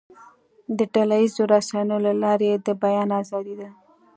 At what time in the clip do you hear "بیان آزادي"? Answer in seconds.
2.81-3.55